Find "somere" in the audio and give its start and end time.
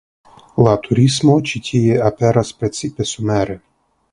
3.15-3.63